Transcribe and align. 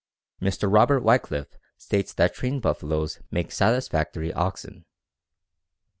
Mr. 0.41 0.67
Robert 0.67 1.01
Wickliffe 1.03 1.59
states 1.77 2.11
that 2.11 2.33
trained 2.33 2.63
buffaloes 2.63 3.19
make 3.29 3.51
satisfactory 3.51 4.33
oxen. 4.33 4.85